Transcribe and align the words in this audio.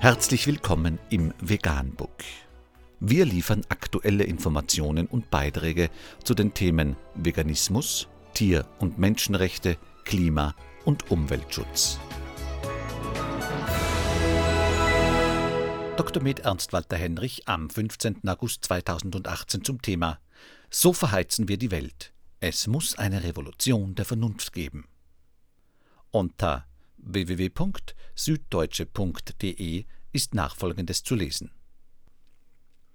Herzlich 0.00 0.46
willkommen 0.46 1.00
im 1.10 1.34
Veganbook. 1.40 2.22
Wir 3.00 3.24
liefern 3.24 3.62
aktuelle 3.68 4.22
Informationen 4.22 5.08
und 5.08 5.28
Beiträge 5.28 5.90
zu 6.22 6.34
den 6.34 6.54
Themen 6.54 6.94
Veganismus, 7.16 8.06
Tier- 8.32 8.64
und 8.78 9.00
Menschenrechte, 9.00 9.76
Klima- 10.04 10.54
und 10.84 11.10
Umweltschutz. 11.10 11.98
Dr. 15.96 16.22
Med 16.22 16.40
Ernst 16.40 16.72
Walter 16.72 16.96
Henrich 16.96 17.48
am 17.48 17.68
15. 17.68 18.20
August 18.28 18.66
2018 18.66 19.64
zum 19.64 19.82
Thema 19.82 20.20
So 20.70 20.92
verheizen 20.92 21.48
wir 21.48 21.58
die 21.58 21.72
Welt. 21.72 22.12
Es 22.38 22.68
muss 22.68 22.96
eine 22.96 23.24
Revolution 23.24 23.96
der 23.96 24.04
Vernunft 24.04 24.52
geben. 24.52 24.86
Unter 26.12 26.68
www.süddeutsche.de 26.98 29.84
ist 30.12 30.34
nachfolgendes 30.34 31.02
zu 31.02 31.14
lesen. 31.14 31.50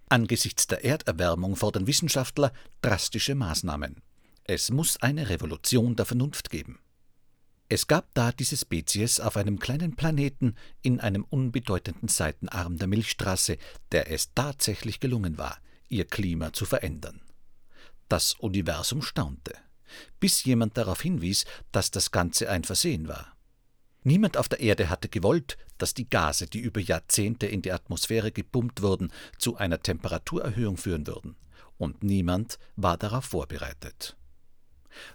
Angesichts 0.10 0.68
der 0.68 0.86
Erderwärmung 0.86 1.56
fordern 1.56 1.88
Wissenschaftler 1.88 2.54
drastische 2.82 3.36
Maßnahmen. 3.36 4.02
Es 4.44 4.70
muss 4.70 5.02
eine 5.02 5.30
Revolution 5.30 5.96
der 5.96 6.06
Vernunft 6.06 6.50
geben. 6.50 6.80
Es 7.70 7.88
gab 7.88 8.14
da 8.14 8.32
diese 8.32 8.58
Spezies 8.58 9.20
auf 9.20 9.38
einem 9.38 9.58
kleinen 9.58 9.96
Planeten 9.96 10.56
in 10.82 11.00
einem 11.00 11.24
unbedeutenden 11.24 12.10
Seitenarm 12.10 12.78
der 12.78 12.88
Milchstraße, 12.88 13.58
der 13.92 14.12
es 14.12 14.34
tatsächlich 14.36 15.00
gelungen 15.00 15.40
war, 15.40 15.58
ihr 15.90 16.06
Klima 16.06 16.54
zu 16.54 16.66
verändern. 16.66 17.22
Das 18.10 18.34
Universum 18.34 19.02
staunte, 19.02 19.56
bis 20.20 20.44
jemand 20.44 20.78
darauf 20.78 21.02
hinwies, 21.02 21.46
dass 21.72 21.90
das 21.90 22.12
Ganze 22.12 22.50
ein 22.50 22.64
Versehen 22.64 23.08
war. 23.08 23.36
Niemand 24.04 24.38
auf 24.38 24.50
der 24.50 24.60
Erde 24.60 24.90
hatte 24.90 25.08
gewollt, 25.08 25.58
dass 25.78 25.94
die 25.94 26.10
Gase, 26.10 26.48
die 26.48 26.60
über 26.60 26.82
Jahrzehnte 26.82 27.48
in 27.48 27.62
die 27.62 27.72
Atmosphäre 27.72 28.32
gepumpt 28.32 28.82
wurden, 28.82 29.12
zu 29.38 29.56
einer 29.56 29.82
Temperaturerhöhung 29.82 30.78
führen 30.78 31.08
würden, 31.08 31.36
und 31.78 32.04
niemand 32.04 32.60
war 32.76 32.98
darauf 32.98 33.26
vorbereitet. 33.26 34.18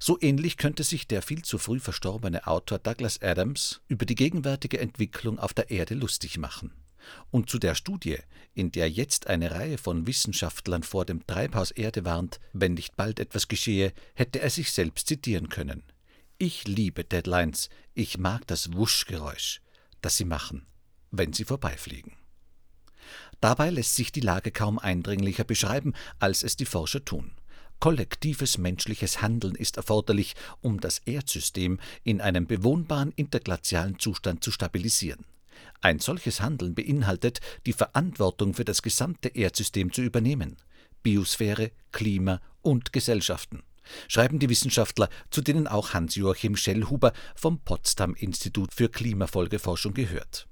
So 0.00 0.18
ähnlich 0.20 0.56
könnte 0.56 0.82
sich 0.82 1.06
der 1.06 1.22
viel 1.22 1.42
zu 1.42 1.58
früh 1.58 1.80
verstorbene 1.80 2.46
Autor 2.46 2.78
Douglas 2.78 3.22
Adams 3.22 3.80
über 3.88 4.06
die 4.06 4.16
gegenwärtige 4.16 4.80
Entwicklung 4.80 5.38
auf 5.38 5.54
der 5.54 5.70
Erde 5.70 5.94
lustig 5.94 6.38
machen. 6.38 6.72
Und 7.30 7.48
zu 7.48 7.58
der 7.58 7.74
Studie, 7.74 8.18
in 8.54 8.72
der 8.72 8.90
jetzt 8.90 9.28
eine 9.28 9.52
Reihe 9.52 9.78
von 9.78 10.06
Wissenschaftlern 10.06 10.82
vor 10.82 11.04
dem 11.04 11.26
Treibhaus 11.26 11.70
Erde 11.70 12.04
warnt, 12.04 12.40
wenn 12.52 12.74
nicht 12.74 12.96
bald 12.96 13.20
etwas 13.20 13.48
geschehe, 13.48 13.92
hätte 14.14 14.40
er 14.40 14.50
sich 14.50 14.72
selbst 14.72 15.06
zitieren 15.06 15.48
können. 15.48 15.84
Ich 16.40 16.68
liebe 16.68 17.02
Deadlines, 17.02 17.68
ich 17.94 18.16
mag 18.16 18.46
das 18.46 18.72
Wuschgeräusch, 18.72 19.60
das 20.00 20.18
sie 20.18 20.24
machen, 20.24 20.68
wenn 21.10 21.32
sie 21.32 21.44
vorbeifliegen. 21.44 22.12
Dabei 23.40 23.70
lässt 23.70 23.96
sich 23.96 24.12
die 24.12 24.20
Lage 24.20 24.52
kaum 24.52 24.78
eindringlicher 24.78 25.42
beschreiben, 25.42 25.94
als 26.20 26.44
es 26.44 26.54
die 26.54 26.64
Forscher 26.64 27.04
tun. 27.04 27.32
Kollektives 27.80 28.56
menschliches 28.56 29.20
Handeln 29.20 29.56
ist 29.56 29.78
erforderlich, 29.78 30.36
um 30.60 30.78
das 30.78 30.98
Erdsystem 30.98 31.80
in 32.04 32.20
einem 32.20 32.46
bewohnbaren 32.46 33.10
interglazialen 33.16 33.98
Zustand 33.98 34.44
zu 34.44 34.52
stabilisieren. 34.52 35.24
Ein 35.80 35.98
solches 35.98 36.40
Handeln 36.40 36.76
beinhaltet, 36.76 37.40
die 37.66 37.72
Verantwortung 37.72 38.54
für 38.54 38.64
das 38.64 38.82
gesamte 38.82 39.28
Erdsystem 39.30 39.92
zu 39.92 40.02
übernehmen 40.02 40.56
Biosphäre, 41.02 41.72
Klima 41.90 42.40
und 42.62 42.92
Gesellschaften 42.92 43.64
schreiben 44.08 44.38
die 44.38 44.48
Wissenschaftler, 44.48 45.08
zu 45.30 45.40
denen 45.40 45.66
auch 45.66 45.94
Hans-Joachim 45.94 46.56
Schellhuber 46.56 47.12
vom 47.34 47.60
Potsdam 47.60 48.14
Institut 48.14 48.74
für 48.74 48.88
Klimafolgeforschung 48.88 49.94
gehört. 49.94 50.48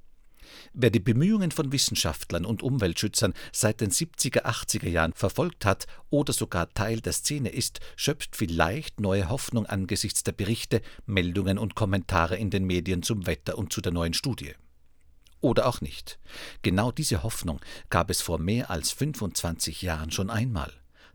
Wer 0.73 0.91
die 0.91 1.01
Bemühungen 1.01 1.51
von 1.51 1.73
Wissenschaftlern 1.73 2.45
und 2.45 2.63
Umweltschützern 2.63 3.35
seit 3.53 3.81
den 3.81 3.91
70er, 3.91 4.45
80er 4.45 4.89
Jahren 4.89 5.13
verfolgt 5.13 5.65
hat 5.65 5.87
oder 6.11 6.33
sogar 6.33 6.73
Teil 6.73 7.01
der 7.01 7.13
Szene 7.13 7.49
ist, 7.49 7.81
schöpft 7.97 8.37
vielleicht 8.37 9.01
neue 9.01 9.29
Hoffnung 9.29 9.67
angesichts 9.67 10.23
der 10.23 10.33
Berichte, 10.33 10.83
Meldungen 11.07 11.59
und 11.59 11.75
Kommentare 11.75 12.37
in 12.37 12.51
den 12.51 12.65
Medien 12.65 13.03
zum 13.03 13.27
Wetter 13.27 13.59
und 13.59 13.73
zu 13.73 13.81
der 13.81 13.93
neuen 13.93 14.15
Studie. 14.15 14.55
Oder 15.41 15.67
auch 15.67 15.81
nicht. 15.81 16.19
Genau 16.63 16.91
diese 16.91 17.23
Hoffnung 17.23 17.61
gab 17.91 18.11
es 18.11 18.23
vor 18.23 18.39
mehr 18.39 18.71
als 18.71 18.91
25 18.93 19.83
Jahren 19.83 20.11
schon 20.11 20.31
einmal. 20.31 20.73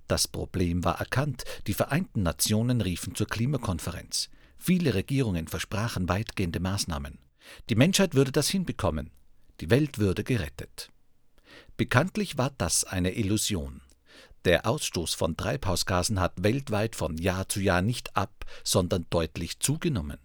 Das 0.07 0.27
Problem 0.27 0.83
war 0.83 0.99
erkannt, 0.99 1.43
die 1.67 1.73
Vereinten 1.73 2.23
Nationen 2.23 2.81
riefen 2.81 3.15
zur 3.15 3.27
Klimakonferenz. 3.27 4.29
Viele 4.57 4.93
Regierungen 4.93 5.47
versprachen 5.47 6.09
weitgehende 6.09 6.59
Maßnahmen. 6.59 7.17
Die 7.69 7.75
Menschheit 7.75 8.13
würde 8.13 8.31
das 8.31 8.49
hinbekommen. 8.49 9.11
Die 9.59 9.69
Welt 9.69 9.99
würde 9.99 10.23
gerettet. 10.23 10.89
Bekanntlich 11.77 12.37
war 12.37 12.51
das 12.57 12.83
eine 12.83 13.13
Illusion. 13.15 13.81
Der 14.45 14.65
Ausstoß 14.65 15.13
von 15.13 15.37
Treibhausgasen 15.37 16.19
hat 16.19 16.43
weltweit 16.43 16.95
von 16.95 17.17
Jahr 17.17 17.47
zu 17.47 17.59
Jahr 17.59 17.81
nicht 17.81 18.15
ab, 18.15 18.45
sondern 18.63 19.05
deutlich 19.09 19.59
zugenommen. 19.59 20.17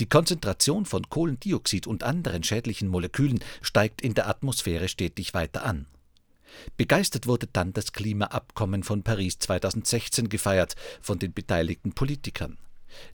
Die 0.00 0.08
Konzentration 0.08 0.86
von 0.86 1.08
Kohlendioxid 1.10 1.86
und 1.86 2.02
anderen 2.02 2.42
schädlichen 2.42 2.88
Molekülen 2.88 3.40
steigt 3.60 4.00
in 4.00 4.14
der 4.14 4.28
Atmosphäre 4.28 4.88
stetig 4.88 5.34
weiter 5.34 5.64
an. 5.64 5.86
Begeistert 6.76 7.26
wurde 7.26 7.48
dann 7.52 7.72
das 7.72 7.92
Klimaabkommen 7.92 8.82
von 8.82 9.02
Paris 9.02 9.38
2016 9.38 10.28
gefeiert 10.28 10.74
von 11.00 11.18
den 11.18 11.32
beteiligten 11.32 11.92
Politikern. 11.92 12.58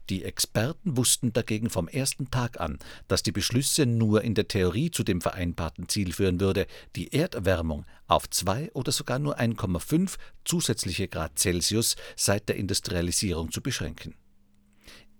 Die 0.09 0.23
Experten 0.23 0.97
wussten 0.97 1.33
dagegen 1.33 1.69
vom 1.69 1.87
ersten 1.87 2.31
Tag 2.31 2.59
an, 2.59 2.79
dass 3.07 3.23
die 3.23 3.31
Beschlüsse 3.31 3.85
nur 3.85 4.23
in 4.23 4.33
der 4.33 4.47
Theorie 4.47 4.91
zu 4.91 5.03
dem 5.03 5.21
vereinbarten 5.21 5.89
Ziel 5.89 6.13
führen 6.13 6.39
würde, 6.39 6.67
die 6.95 7.13
Erderwärmung 7.13 7.85
auf 8.07 8.29
2 8.29 8.71
oder 8.73 8.91
sogar 8.91 9.19
nur 9.19 9.39
1,5 9.39 10.15
zusätzliche 10.43 11.07
Grad 11.07 11.37
Celsius 11.39 11.95
seit 12.15 12.49
der 12.49 12.55
Industrialisierung 12.55 13.51
zu 13.51 13.61
beschränken. 13.61 14.15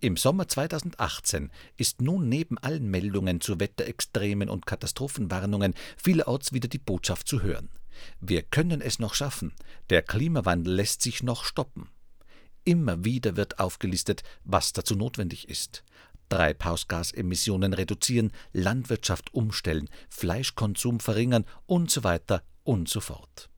Im 0.01 0.17
Sommer 0.17 0.47
2018 0.47 1.51
ist 1.77 2.01
nun 2.01 2.29
neben 2.29 2.57
allen 2.57 2.89
Meldungen 2.89 3.41
zu 3.41 3.59
Wetterextremen 3.59 4.49
und 4.49 4.65
Katastrophenwarnungen 4.65 5.73
vielerorts 5.97 6.53
wieder 6.53 6.67
die 6.67 6.77
Botschaft 6.77 7.27
zu 7.27 7.41
hören. 7.41 7.69
Wir 8.19 8.41
können 8.41 8.81
es 8.81 8.99
noch 8.99 9.13
schaffen, 9.13 9.53
der 9.89 10.01
Klimawandel 10.01 10.73
lässt 10.73 11.01
sich 11.01 11.23
noch 11.23 11.43
stoppen. 11.43 11.89
Immer 12.63 13.05
wieder 13.05 13.35
wird 13.35 13.59
aufgelistet, 13.59 14.23
was 14.43 14.73
dazu 14.73 14.95
notwendig 14.95 15.49
ist. 15.49 15.83
Treibhausgasemissionen 16.29 17.73
reduzieren, 17.73 18.31
Landwirtschaft 18.53 19.33
umstellen, 19.33 19.89
Fleischkonsum 20.09 20.99
verringern 20.99 21.45
und 21.67 21.91
so 21.91 22.03
weiter 22.03 22.41
und 22.63 22.89
so 22.89 22.99
fort. 22.99 23.49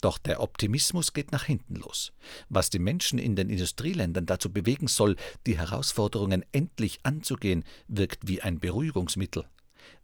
Doch 0.00 0.18
der 0.18 0.40
Optimismus 0.40 1.14
geht 1.14 1.32
nach 1.32 1.44
hinten 1.44 1.76
los. 1.76 2.12
Was 2.50 2.68
die 2.68 2.78
Menschen 2.78 3.18
in 3.18 3.36
den 3.36 3.48
Industrieländern 3.48 4.26
dazu 4.26 4.52
bewegen 4.52 4.86
soll, 4.86 5.16
die 5.46 5.56
Herausforderungen 5.56 6.44
endlich 6.52 7.00
anzugehen, 7.04 7.64
wirkt 7.88 8.28
wie 8.28 8.42
ein 8.42 8.58
Beruhigungsmittel. 8.58 9.46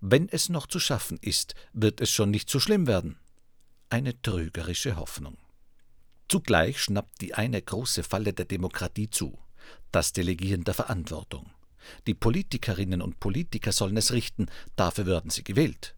Wenn 0.00 0.28
es 0.28 0.48
noch 0.48 0.66
zu 0.66 0.80
schaffen 0.80 1.18
ist, 1.20 1.54
wird 1.72 2.00
es 2.00 2.10
schon 2.10 2.30
nicht 2.30 2.48
so 2.48 2.60
schlimm 2.60 2.86
werden. 2.86 3.18
Eine 3.92 4.22
trügerische 4.22 4.94
Hoffnung. 4.94 5.36
Zugleich 6.28 6.80
schnappt 6.80 7.20
die 7.20 7.34
eine 7.34 7.60
große 7.60 8.04
Falle 8.04 8.32
der 8.32 8.44
Demokratie 8.44 9.10
zu, 9.10 9.36
das 9.90 10.12
Delegieren 10.12 10.62
der 10.62 10.74
Verantwortung. 10.74 11.50
Die 12.06 12.14
Politikerinnen 12.14 13.02
und 13.02 13.18
Politiker 13.18 13.72
sollen 13.72 13.96
es 13.96 14.12
richten, 14.12 14.46
dafür 14.76 15.06
werden 15.06 15.32
sie 15.32 15.42
gewählt. 15.42 15.96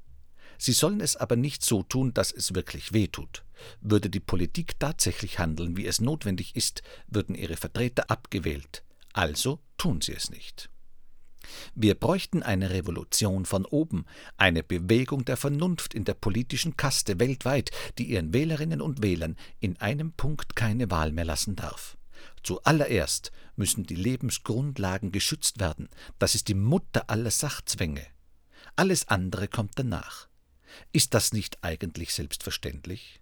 Sie 0.56 0.72
sollen 0.72 1.02
es 1.02 1.16
aber 1.16 1.36
nicht 1.36 1.62
so 1.62 1.82
tun, 1.82 2.14
dass 2.14 2.32
es 2.32 2.54
wirklich 2.54 2.94
wehtut. 2.94 3.44
Würde 3.82 4.08
die 4.08 4.20
Politik 4.20 4.80
tatsächlich 4.80 5.38
handeln, 5.38 5.76
wie 5.76 5.86
es 5.86 6.00
notwendig 6.00 6.56
ist, 6.56 6.82
würden 7.08 7.34
ihre 7.34 7.58
Vertreter 7.58 8.10
abgewählt. 8.10 8.84
Also 9.12 9.60
tun 9.76 10.00
sie 10.00 10.14
es 10.14 10.30
nicht. 10.30 10.70
Wir 11.74 11.94
bräuchten 11.94 12.42
eine 12.42 12.70
Revolution 12.70 13.44
von 13.44 13.64
oben, 13.64 14.04
eine 14.36 14.62
Bewegung 14.62 15.24
der 15.24 15.36
Vernunft 15.36 15.94
in 15.94 16.04
der 16.04 16.14
politischen 16.14 16.76
Kaste 16.76 17.18
weltweit, 17.18 17.70
die 17.98 18.04
ihren 18.04 18.32
Wählerinnen 18.32 18.80
und 18.80 19.02
Wählern 19.02 19.36
in 19.60 19.76
einem 19.78 20.12
Punkt 20.12 20.56
keine 20.56 20.90
Wahl 20.90 21.12
mehr 21.12 21.24
lassen 21.24 21.56
darf. 21.56 21.96
Zuallererst 22.42 23.32
müssen 23.56 23.84
die 23.84 23.94
Lebensgrundlagen 23.94 25.12
geschützt 25.12 25.60
werden, 25.60 25.88
das 26.18 26.34
ist 26.34 26.48
die 26.48 26.54
Mutter 26.54 27.08
aller 27.08 27.30
Sachzwänge. 27.30 28.06
Alles 28.76 29.08
andere 29.08 29.48
kommt 29.48 29.72
danach. 29.76 30.28
Ist 30.92 31.14
das 31.14 31.32
nicht 31.32 31.58
eigentlich 31.62 32.12
selbstverständlich? 32.12 33.21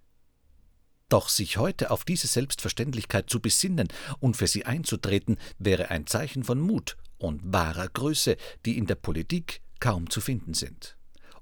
Doch 1.10 1.28
sich 1.28 1.56
heute 1.56 1.90
auf 1.90 2.04
diese 2.04 2.28
Selbstverständlichkeit 2.28 3.28
zu 3.28 3.40
besinnen 3.40 3.88
und 4.20 4.36
für 4.36 4.46
sie 4.46 4.64
einzutreten, 4.64 5.38
wäre 5.58 5.90
ein 5.90 6.06
Zeichen 6.06 6.44
von 6.44 6.60
Mut 6.60 6.96
und 7.18 7.40
wahrer 7.44 7.88
Größe, 7.88 8.36
die 8.64 8.78
in 8.78 8.86
der 8.86 8.94
Politik 8.94 9.60
kaum 9.80 10.08
zu 10.08 10.20
finden 10.20 10.54
sind. 10.54 10.96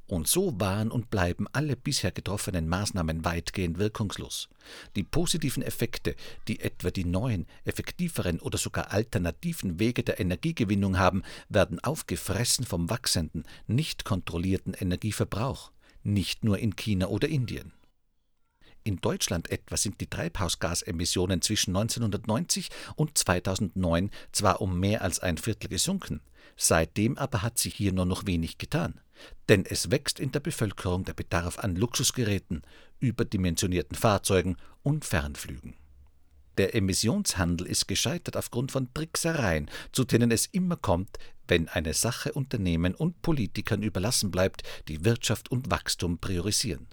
Und 0.07 0.27
so 0.27 0.59
waren 0.59 0.91
und 0.91 1.11
bleiben 1.11 1.47
alle 1.53 1.77
bisher 1.77 2.11
getroffenen 2.11 2.67
Maßnahmen 2.67 3.27
weitgehend 3.27 3.79
wirkungslos. 3.79 4.49
Die 4.97 5.05
positiven 5.05 5.63
Effekte, 5.63 6.17
die 6.49 6.61
etwa 6.61 6.91
die 6.91 7.05
neuen, 7.05 7.47
effektiveren 7.67 8.41
oder 8.41 8.57
sogar 8.57 8.91
alternativen 8.91 9.79
Wege 9.79 10.03
der 10.03 10.19
Energiegewinnung 10.19 10.97
haben, 10.99 11.25
werden 11.51 11.79
aufgefressen 11.81 12.65
vom 12.65 12.89
wachsenden, 12.89 13.45
nicht 13.67 14.07
kontrollierten 14.07 14.73
Energieverbrauch. 14.73 15.73
nicht 16.05 16.45
nur 16.45 16.59
in 16.59 16.75
China 16.75 17.09
oder 17.09 17.29
Indien. 17.29 17.73
In 18.89 19.03
Deutschland 19.03 19.51
etwa 19.51 19.77
sind 19.77 20.01
die 20.01 20.07
Treibhausgasemissionen 20.07 21.43
zwischen 21.43 21.77
1990 21.77 22.71
und 22.97 23.19
2009 23.19 24.11
zwar 24.33 24.63
um 24.63 24.81
mehr 24.81 25.03
als 25.03 25.21
ein 25.21 25.37
Viertel 25.37 25.69
gesunken, 25.69 26.23
seitdem 26.57 27.19
aber 27.19 27.43
hat 27.43 27.59
sich 27.59 27.75
hier 27.75 27.93
nur 27.93 28.07
noch 28.07 28.25
wenig 28.25 28.57
getan. 28.57 28.99
Denn 29.51 29.67
es 29.67 29.91
wächst 29.91 30.19
in 30.19 30.33
der 30.33 30.41
Bevölkerung 30.41 31.05
der 31.05 31.13
Bedarf 31.13 31.59
an 31.59 31.77
Luxusgeräten, 31.77 32.63
überdimensionierten 32.99 33.95
Fahrzeugen 33.95 34.57
und 34.83 35.05
Fernflügen. 35.05 35.75
Der 36.57 36.75
Emissionshandel 36.75 37.67
ist 37.67 37.89
gescheitert 37.89 38.39
aufgrund 38.39 38.73
von 38.73 38.95
Tricksereien, 38.95 39.71
zu 39.93 40.05
denen 40.05 40.31
es 40.31 40.47
immer 40.47 40.77
kommt, 40.77 41.19
wenn 41.47 41.69
eine 41.69 41.93
Sache 41.93 42.33
Unternehmen 42.33 42.95
und 42.95 43.21
Politikern 43.21 43.83
überlassen 43.83 44.31
bleibt, 44.31 44.63
die 44.89 45.05
Wirtschaft 45.05 45.51
und 45.51 45.71
Wachstum 45.71 46.17
priorisieren. 46.17 46.89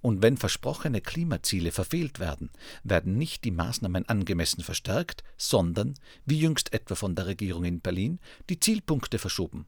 Und 0.00 0.22
wenn 0.22 0.36
versprochene 0.36 1.00
Klimaziele 1.00 1.72
verfehlt 1.72 2.18
werden, 2.18 2.50
werden 2.84 3.16
nicht 3.16 3.44
die 3.44 3.50
Maßnahmen 3.50 4.08
angemessen 4.08 4.62
verstärkt, 4.62 5.24
sondern, 5.36 5.94
wie 6.26 6.38
jüngst 6.38 6.72
etwa 6.72 6.94
von 6.94 7.14
der 7.14 7.26
Regierung 7.26 7.64
in 7.64 7.80
Berlin, 7.80 8.18
die 8.48 8.60
Zielpunkte 8.60 9.18
verschoben. 9.18 9.66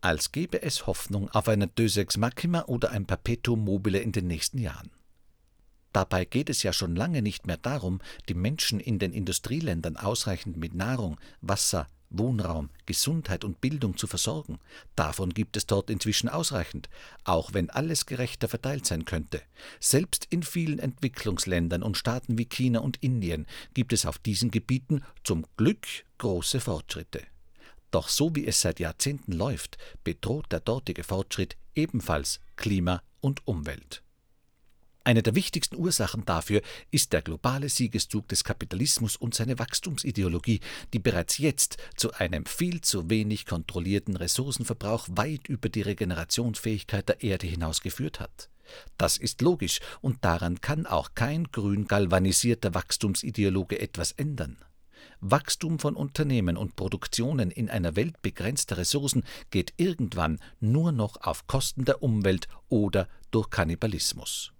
Als 0.00 0.30
gäbe 0.30 0.62
es 0.62 0.86
Hoffnung 0.86 1.28
auf 1.30 1.48
eine 1.48 1.66
Deux 1.66 1.96
Ex 1.96 2.18
oder 2.66 2.90
ein 2.90 3.06
Perpetuum 3.06 3.64
mobile 3.64 3.98
in 3.98 4.12
den 4.12 4.28
nächsten 4.28 4.58
Jahren. 4.58 4.90
Dabei 5.92 6.24
geht 6.24 6.50
es 6.50 6.62
ja 6.62 6.72
schon 6.72 6.94
lange 6.94 7.22
nicht 7.22 7.46
mehr 7.46 7.56
darum, 7.56 8.00
die 8.28 8.34
Menschen 8.34 8.78
in 8.78 8.98
den 8.98 9.12
Industrieländern 9.12 9.96
ausreichend 9.96 10.56
mit 10.56 10.74
Nahrung, 10.74 11.18
Wasser, 11.40 11.88
Wohnraum, 12.10 12.70
Gesundheit 12.86 13.44
und 13.44 13.60
Bildung 13.60 13.96
zu 13.96 14.06
versorgen. 14.06 14.58
Davon 14.96 15.30
gibt 15.34 15.56
es 15.56 15.66
dort 15.66 15.90
inzwischen 15.90 16.28
ausreichend, 16.28 16.88
auch 17.24 17.52
wenn 17.52 17.70
alles 17.70 18.06
gerechter 18.06 18.48
verteilt 18.48 18.86
sein 18.86 19.04
könnte. 19.04 19.42
Selbst 19.80 20.26
in 20.30 20.42
vielen 20.42 20.78
Entwicklungsländern 20.78 21.82
und 21.82 21.96
Staaten 21.96 22.38
wie 22.38 22.46
China 22.46 22.80
und 22.80 22.96
Indien 23.02 23.46
gibt 23.74 23.92
es 23.92 24.06
auf 24.06 24.18
diesen 24.18 24.50
Gebieten 24.50 25.02
zum 25.24 25.44
Glück 25.56 25.86
große 26.18 26.60
Fortschritte. 26.60 27.22
Doch 27.90 28.08
so 28.08 28.34
wie 28.34 28.46
es 28.46 28.60
seit 28.60 28.80
Jahrzehnten 28.80 29.32
läuft, 29.32 29.78
bedroht 30.04 30.46
der 30.50 30.60
dortige 30.60 31.04
Fortschritt 31.04 31.56
ebenfalls 31.74 32.40
Klima 32.56 33.02
und 33.20 33.46
Umwelt. 33.46 34.02
Eine 35.08 35.22
der 35.22 35.34
wichtigsten 35.34 35.76
Ursachen 35.76 36.26
dafür 36.26 36.60
ist 36.90 37.14
der 37.14 37.22
globale 37.22 37.70
Siegeszug 37.70 38.28
des 38.28 38.44
Kapitalismus 38.44 39.16
und 39.16 39.34
seine 39.34 39.58
Wachstumsideologie, 39.58 40.60
die 40.92 40.98
bereits 40.98 41.38
jetzt 41.38 41.78
zu 41.96 42.12
einem 42.12 42.44
viel 42.44 42.82
zu 42.82 43.08
wenig 43.08 43.46
kontrollierten 43.46 44.16
Ressourcenverbrauch 44.16 45.08
weit 45.12 45.48
über 45.48 45.70
die 45.70 45.80
Regenerationsfähigkeit 45.80 47.08
der 47.08 47.22
Erde 47.22 47.46
hinaus 47.46 47.80
geführt 47.80 48.20
hat. 48.20 48.50
Das 48.98 49.16
ist 49.16 49.40
logisch, 49.40 49.80
und 50.02 50.22
daran 50.26 50.60
kann 50.60 50.84
auch 50.84 51.14
kein 51.14 51.44
grün 51.44 51.86
galvanisierter 51.86 52.74
Wachstumsideologe 52.74 53.80
etwas 53.80 54.12
ändern. 54.12 54.58
Wachstum 55.22 55.78
von 55.78 55.96
Unternehmen 55.96 56.58
und 56.58 56.76
Produktionen 56.76 57.50
in 57.50 57.70
einer 57.70 57.96
Welt 57.96 58.20
begrenzter 58.20 58.76
Ressourcen 58.76 59.24
geht 59.50 59.72
irgendwann 59.78 60.38
nur 60.60 60.92
noch 60.92 61.16
auf 61.22 61.46
Kosten 61.46 61.86
der 61.86 62.02
Umwelt 62.02 62.46
oder 62.68 63.08
durch 63.30 63.48
Kannibalismus. 63.48 64.52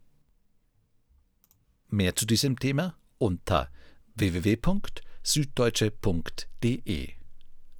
Mehr 1.90 2.14
zu 2.14 2.26
diesem 2.26 2.58
Thema 2.58 2.98
unter 3.16 3.70
www.süddeutsche.de. 4.14 7.08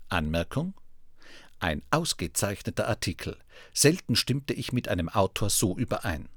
Anmerkung 0.09 0.73
ein 1.59 1.83
ausgezeichneter 1.91 2.89
Artikel. 2.89 3.37
Selten 3.75 4.17
stimmte 4.17 4.55
ich 4.55 4.73
mit 4.73 4.89
einem 4.89 5.11
Autor 5.11 5.51
so 5.51 5.77
überein. 5.77 6.31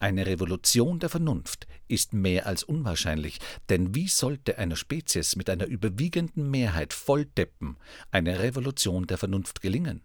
Eine 0.00 0.26
Revolution 0.26 0.98
der 0.98 1.10
Vernunft 1.10 1.68
ist 1.86 2.12
mehr 2.12 2.46
als 2.46 2.64
unwahrscheinlich, 2.64 3.38
denn 3.68 3.94
wie 3.94 4.08
sollte 4.08 4.58
einer 4.58 4.74
Spezies 4.74 5.36
mit 5.36 5.48
einer 5.48 5.66
überwiegenden 5.66 6.50
Mehrheit 6.50 6.92
Volldeppen 6.92 7.76
eine 8.10 8.40
Revolution 8.40 9.06
der 9.06 9.18
Vernunft 9.18 9.60
gelingen? 9.60 10.02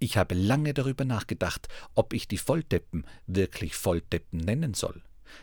Ich 0.00 0.16
habe 0.16 0.34
lange 0.34 0.74
darüber 0.74 1.04
nachgedacht, 1.04 1.68
ob 1.94 2.12
ich 2.12 2.26
die 2.26 2.38
Volldeppen 2.38 3.06
wirklich 3.26 3.76
Volldeppen 3.76 4.40
nennen 4.40 4.74
soll. 4.74 5.00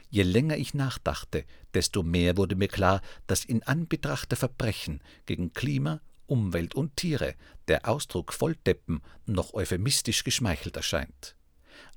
Je 0.09 0.23
länger 0.23 0.57
ich 0.57 0.73
nachdachte, 0.73 1.45
desto 1.73 2.03
mehr 2.03 2.37
wurde 2.37 2.55
mir 2.55 2.67
klar, 2.67 3.01
dass 3.27 3.45
in 3.45 3.63
Anbetracht 3.63 4.31
der 4.31 4.37
Verbrechen 4.37 5.01
gegen 5.25 5.53
Klima, 5.53 6.01
Umwelt 6.27 6.75
und 6.75 6.95
Tiere 6.95 7.35
der 7.67 7.87
Ausdruck 7.87 8.33
Volldeppen 8.33 9.01
noch 9.25 9.53
euphemistisch 9.53 10.23
geschmeichelt 10.23 10.75
erscheint. 10.75 11.35